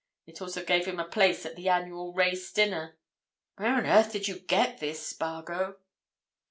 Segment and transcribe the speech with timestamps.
[0.25, 2.97] It also gave him a place at the annual race dinner.
[3.57, 5.77] Where on earth did you get this, Spargo?"